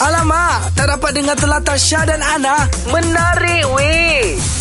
Alamak, 0.00 0.72
tak 0.72 0.88
dapat 0.96 1.12
dengar 1.12 1.36
telatah 1.36 1.76
Syah 1.76 2.08
dan 2.08 2.24
Ana. 2.24 2.64
Menarik. 2.88 3.68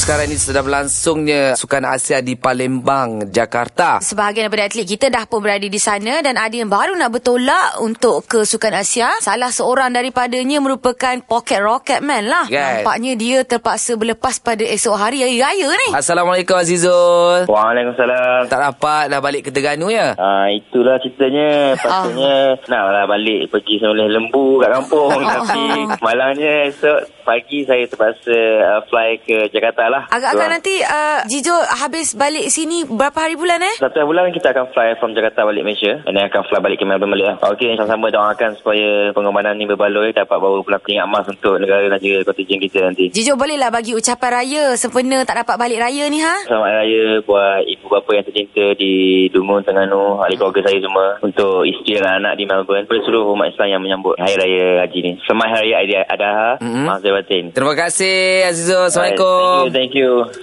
Sekarang 0.09 0.25
ini 0.25 0.41
sedang 0.41 0.65
berlangsungnya 0.65 1.53
Sukan 1.53 1.85
Asia 1.85 2.17
di 2.25 2.33
Palembang, 2.33 3.29
Jakarta. 3.29 4.01
Sebahagian 4.01 4.49
daripada 4.49 4.65
atlet 4.65 4.89
kita 4.89 5.05
dah 5.05 5.29
pun 5.29 5.37
berada 5.37 5.69
di 5.69 5.77
sana 5.77 6.25
dan 6.25 6.33
ada 6.33 6.49
yang 6.49 6.65
baru 6.65 6.97
nak 6.97 7.13
bertolak 7.13 7.77
untuk 7.77 8.25
ke 8.25 8.41
Sukan 8.41 8.73
Asia. 8.73 9.13
Salah 9.21 9.53
seorang 9.53 9.93
daripadanya 9.93 10.65
merupakan 10.65 11.13
pocket 11.21 11.61
rocket 11.61 12.01
man 12.01 12.25
lah. 12.25 12.49
Kan? 12.49 12.81
Nampaknya 12.81 13.13
dia 13.21 13.45
terpaksa 13.45 14.01
berlepas 14.01 14.41
pada 14.41 14.65
esok 14.65 14.97
hari 14.97 15.21
Hari 15.21 15.45
Raya 15.45 15.69
ni. 15.77 15.89
Assalamualaikum 15.93 16.57
Azizul. 16.57 17.45
Waalaikumsalam. 17.45 18.49
Tak 18.49 18.61
dapat 18.65 19.13
dah 19.13 19.21
balik 19.21 19.45
ke 19.45 19.53
Terengganu 19.53 19.93
ya? 19.93 20.17
Ah 20.17 20.49
itulah 20.49 20.97
ceritanya. 21.05 21.77
Patutnya 21.77 22.57
nak 22.65 22.81
lah 22.97 23.05
balik 23.05 23.53
pergi 23.53 23.77
sembelih 23.77 24.09
lembu 24.09 24.57
kat 24.57 24.73
kampung. 24.73 25.21
Tapi 25.37 25.85
malangnya 26.01 26.65
esok 26.65 27.21
pagi 27.29 27.61
saya 27.61 27.85
terpaksa 27.85 28.37
uh, 28.65 28.81
fly 28.89 29.21
ke 29.21 29.53
Jakarta 29.53 29.85
lah. 29.85 29.98
Agak-agak 30.07 30.47
So, 30.47 30.53
nanti 30.55 30.75
uh, 30.79 31.19
Jijo 31.27 31.51
habis 31.51 32.15
balik 32.15 32.47
sini 32.47 32.87
berapa 32.87 33.17
hari 33.17 33.35
bulan 33.35 33.59
eh? 33.59 33.75
Satu 33.75 34.07
bulan 34.07 34.31
kita 34.31 34.55
akan 34.55 34.71
fly 34.71 34.95
from 34.97 35.11
Jakarta 35.11 35.43
balik 35.43 35.67
Malaysia 35.67 35.99
and 36.07 36.15
then 36.15 36.25
akan 36.25 36.47
fly 36.47 36.59
balik 36.59 36.79
ke 36.79 36.85
Melbourne 36.87 37.11
balik 37.11 37.27
lah. 37.27 37.35
Okey, 37.51 37.75
sama-sama 37.75 38.07
doakan 38.07 38.55
supaya 38.55 39.11
pengorbanan 39.11 39.55
ni 39.55 39.65
berbaloi 39.65 40.11
dapat 40.11 40.37
bawa 40.37 40.61
pulang 40.61 40.79
peringkat 40.79 41.05
emas 41.05 41.25
untuk 41.27 41.59
negara 41.59 41.85
dan 41.85 41.99
juga 41.99 42.23
kontingen 42.25 42.59
kita 42.61 42.79
nanti. 42.87 43.11
Jijo 43.11 43.35
bolehlah 43.35 43.67
bagi 43.67 43.91
ucapan 43.91 44.29
raya 44.31 44.63
sempena 44.73 45.21
tak 45.23 45.43
dapat 45.43 45.55
balik 45.57 45.79
raya 45.79 46.05
ni 46.07 46.21
ha? 46.21 46.35
Selamat 46.45 46.71
Raya 46.79 47.03
buat 47.25 47.59
ibu 47.65 47.85
bapa 47.89 48.09
yang 48.13 48.25
tercinta 48.25 48.65
di 48.73 48.91
Dungun, 49.29 49.61
Terengganu, 49.61 50.21
ahli 50.21 50.37
keluarga 50.37 50.61
saya 50.63 50.79
semua. 50.79 51.07
Untuk 51.19 51.65
isteri 51.65 51.99
dan 51.99 52.21
anak 52.21 52.37
di 52.37 52.45
Melbourne. 52.45 52.85
Kepada 52.85 53.01
seluruh 53.03 53.33
umat 53.33 53.51
Islam 53.51 53.67
yang 53.67 53.81
menyambut 53.81 54.15
Hari 54.15 54.35
Raya 54.35 54.67
Haji 54.85 54.99
ni. 55.01 55.11
Selamat 55.25 55.47
Hari 55.57 55.69
Raya 55.73 55.99
Adha. 56.07 56.35
Mhm. 56.61 56.83
Maaf 56.85 56.99
saya 57.01 57.13
batin. 57.17 57.43
Terima 57.51 57.73
kasih 57.73 58.17
Azizul. 58.47 58.87
Assalamualaikum. 58.87 59.27
Alright, 59.27 59.49
Thank 59.49 59.65
you, 59.65 59.73
thank 59.73 59.88
you. 59.88 59.88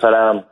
Salam. 0.02 0.42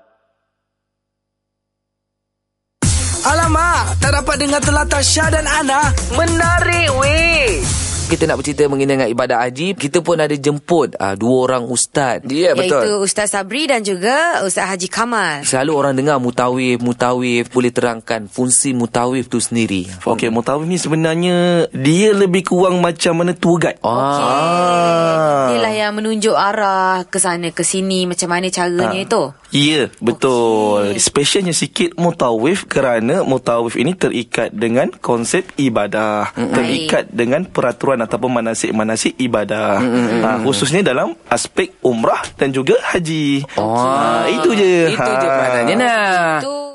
Alamak, 3.25 3.99
tak 3.99 4.13
dapat 4.15 4.37
dengar 4.37 4.63
telatah 4.63 5.03
Syah 5.03 5.29
dan 5.33 5.47
Ana. 5.49 5.91
Menarik 6.15 6.93
weh. 7.01 7.59
Kita 8.05 8.29
nak 8.29 8.37
bercerita 8.37 8.69
mengenai 8.69 9.09
ibadat 9.17 9.41
haji. 9.41 9.81
Kita 9.81 10.05
pun 10.05 10.21
ada 10.21 10.37
jemput 10.37 10.93
uh, 11.01 11.17
dua 11.17 11.49
orang 11.49 11.65
ustaz. 11.73 12.21
Ya, 12.29 12.53
yeah, 12.53 12.53
Iaitu 12.53 13.01
Ustaz 13.01 13.33
Sabri 13.33 13.65
dan 13.65 13.81
juga 13.81 14.45
Ustaz 14.45 14.69
Haji 14.69 14.93
Kamal. 14.93 15.49
Selalu 15.49 15.73
orang 15.73 15.95
dengar 15.97 16.21
mutawif, 16.21 16.85
mutawif. 16.85 17.49
Boleh 17.49 17.73
terangkan 17.73 18.29
fungsi 18.29 18.77
mutawif 18.77 19.33
tu 19.33 19.41
sendiri. 19.41 19.89
Okey, 20.05 20.29
mutawif 20.29 20.69
ni 20.69 20.77
sebenarnya 20.77 21.65
dia 21.73 22.13
lebih 22.13 22.45
kurang 22.45 22.85
macam 22.85 23.25
mana 23.25 23.33
tour 23.33 23.57
guide. 23.57 23.81
Ah. 23.81 25.49
Dia 25.49 25.59
lah 25.65 25.73
yang 25.73 25.97
menunjuk 25.97 26.37
arah 26.37 27.09
ke 27.09 27.17
sana 27.17 27.57
ke 27.57 27.65
sini 27.65 28.05
macam 28.05 28.29
mana 28.29 28.53
caranya 28.53 29.01
itu. 29.01 29.33
Ya, 29.55 29.87
betul. 30.03 30.99
Specialnya 31.01 31.55
sikit 31.55 31.95
mutawif 31.95 32.67
kerana 32.69 33.25
mutawif 33.25 33.81
ini 33.81 33.97
terikat 33.97 34.51
dengan 34.53 34.93
konsep 34.93 35.49
ibadah, 35.57 36.37
mm 36.37 36.53
terikat 36.55 37.05
dengan 37.15 37.47
peraturan 37.47 37.94
ataupun 38.03 38.43
manasik-manasik 38.43 39.15
ibadah. 39.19 39.79
Ha, 40.25 40.29
khususnya 40.43 40.83
dalam 40.83 41.15
aspek 41.31 41.79
umrah 41.87 42.23
dan 42.35 42.51
juga 42.51 42.75
haji. 42.95 43.47
Oh. 43.55 43.79
Ha, 43.79 44.27
itu 44.31 44.51
je. 44.59 44.91
Itu 44.91 45.11
je 45.23 45.29
peranannya 45.29 45.77
nah. 45.79 46.39
Itu 46.43 46.74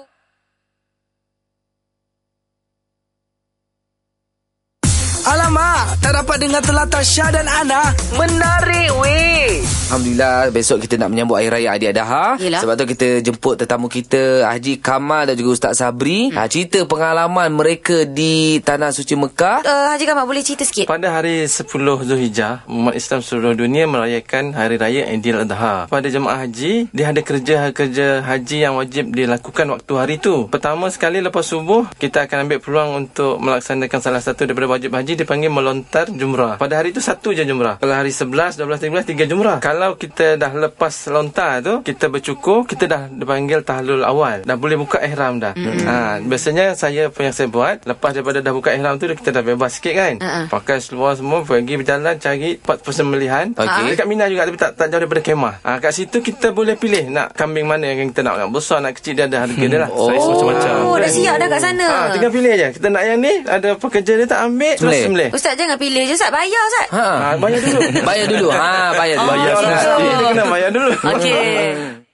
Alamak, 5.27 5.99
tak 5.99 6.15
dapat 6.15 6.37
dengar 6.39 6.63
telatah 6.63 7.03
Syah 7.03 7.27
dan 7.35 7.43
Ana. 7.43 7.91
Menarik 8.15 8.87
weh. 9.03 9.59
Alhamdulillah 9.89 10.53
besok 10.53 10.85
kita 10.85 10.95
nak 10.95 11.11
menyambut 11.11 11.41
Hari 11.41 11.49
Raya 11.49 11.75
Adiadaha. 11.75 12.37
Yelah. 12.39 12.61
Sebab 12.61 12.73
tu 12.77 12.85
kita 12.87 13.19
jemput 13.19 13.57
tetamu 13.57 13.89
kita 13.89 14.45
Haji 14.47 14.79
Kamal 14.79 15.27
dan 15.27 15.35
juga 15.35 15.57
Ustaz 15.57 15.81
Sabri. 15.81 16.29
Ha, 16.31 16.45
cerita 16.47 16.85
pengalaman 16.85 17.49
mereka 17.51 18.05
di 18.05 18.61
Tanah 18.61 18.93
Suci 18.93 19.17
Mekah. 19.17 19.65
uh, 19.65 19.87
Haji 19.91 20.05
Kamal 20.05 20.29
boleh 20.29 20.45
cerita 20.45 20.63
sikit? 20.63 20.85
Pada 20.85 21.09
hari 21.09 21.43
10 21.43 21.67
Zulhijjah, 22.05 22.63
umat 22.69 22.93
Islam 22.93 23.19
seluruh 23.19 23.57
dunia 23.57 23.89
merayakan 23.89 24.53
Hari 24.53 24.77
Raya 24.77 25.09
Aidil 25.09 25.41
Adha. 25.41 25.89
Pada 25.89 26.07
jemaah 26.07 26.45
haji, 26.45 26.87
dia 26.93 27.05
ada 27.09 27.19
kerja-kerja 27.25 28.21
haji 28.23 28.57
yang 28.61 28.77
wajib 28.77 29.09
dilakukan 29.09 29.67
waktu 29.73 29.93
hari 29.97 30.13
itu. 30.21 30.45
Pertama 30.53 30.87
sekali 30.93 31.17
lepas 31.19 31.43
subuh, 31.43 31.89
kita 31.97 32.29
akan 32.29 32.45
ambil 32.45 32.61
peluang 32.61 32.89
untuk 32.93 33.41
melaksanakan 33.41 33.99
salah 33.99 34.21
satu 34.21 34.45
daripada 34.45 34.69
wajib 34.69 34.93
haji 34.93 35.08
dipanggil 35.15 35.47
melontar 35.47 36.09
jumrah. 36.09 36.57
Pada 36.57 36.75
hari 36.75 36.89
itu 36.89 36.99
satu 36.99 37.31
je 37.31 37.41
jumrah. 37.41 37.77
Kalau 37.77 37.93
hari 37.93 38.09
11, 38.09 38.57
12, 38.57 38.65
13, 38.83 39.05
tiga 39.07 39.23
jumrah. 39.23 39.57
Kalau 39.59 39.95
kita 39.95 40.35
dah 40.35 40.51
lepas 40.51 40.93
lontar 41.07 41.61
tu, 41.61 41.81
kita 41.81 42.05
bercukur, 42.07 42.65
kita 42.65 42.85
dah 42.85 43.01
dipanggil 43.07 43.61
tahlul 43.61 44.01
awal. 44.01 44.43
Dah 44.43 44.55
boleh 44.55 44.75
buka 44.75 44.99
ihram 44.99 45.37
dah. 45.37 45.53
Mm-hmm. 45.53 45.85
Ha, 45.85 45.95
biasanya 46.21 46.73
saya 46.73 47.07
apa 47.07 47.19
yang 47.21 47.31
saya 47.31 47.47
buat, 47.47 47.81
lepas 47.83 48.11
daripada 48.11 48.39
dah 48.39 48.51
buka 48.51 48.69
ihram 48.71 48.95
tu, 48.95 49.07
kita 49.07 49.31
dah 49.31 49.41
bebas 49.41 49.71
sikit 49.71 49.93
kan. 49.93 50.13
Ha-ha. 50.19 50.41
Pakai 50.49 50.79
seluar 50.79 51.13
semua 51.13 51.41
Pergi 51.41 51.75
berjalan 51.75 52.15
Cari 52.15 52.57
tempat 52.57 52.81
persembelihan 52.81 53.53
Okey. 53.53 53.93
Dekat 53.93 54.05
Mina 54.05 54.25
juga 54.25 54.43
Tapi 54.43 54.57
tak, 54.57 54.71
tak 54.73 54.87
jauh 54.87 54.99
daripada 54.99 55.21
kemah 55.21 55.55
ha, 55.61 55.77
Kat 55.77 55.91
situ 55.91 56.19
kita 56.19 56.49
boleh 56.49 56.73
pilih 56.73 57.07
Nak 57.07 57.31
kambing 57.31 57.63
mana 57.63 57.85
yang 57.85 58.09
kita 58.09 58.21
nak 58.21 58.37
Nak 58.37 58.49
besar 58.49 58.79
nak 58.79 58.93
kecil 58.93 59.13
Dia 59.13 59.25
ada 59.25 59.45
harga 59.45 59.61
dia 59.61 59.77
lah 59.77 59.89
Saiz 59.89 60.19
Oh. 60.19 60.31
macam-macam 60.31 60.73
Oh, 60.83 60.95
dah 60.95 61.07
siap 61.07 61.35
dah 61.35 61.47
kat 61.47 61.59
sana. 61.61 61.85
ha, 61.85 61.99
Tinggal 62.09 62.31
pilih 62.31 62.53
je 62.53 62.67
Kita 62.75 62.87
nak 62.89 63.03
yang 63.03 63.19
ni 63.19 63.33
Ada 63.41 63.69
pekerja 63.75 64.11
dia 64.15 64.27
tak 64.27 64.39
ambil 64.43 64.73
Terus 64.75 64.98
Sembelih. 65.01 65.29
sembelih 65.29 65.37
Ustaz 65.37 65.53
jangan 65.55 65.77
pilih 65.77 66.03
je 66.03 66.13
Ustaz 66.13 66.31
bayar 66.31 66.61
Ustaz. 66.67 66.87
Ha. 66.91 67.05
ha, 67.05 67.29
Bayar 67.37 67.59
dulu 67.61 67.79
Bayar 68.03 68.25
dulu. 68.27 68.47
Ha, 68.51 68.67
bayar 68.93 69.15
dulu. 69.17 69.29
Bayar 69.29 69.53
Oh. 69.55 69.63
ni 69.63 70.07
Dia 70.09 70.17
kena 70.27 70.43
bayar 70.47 70.69
dulu 70.71 70.91
Okey. 70.93 71.99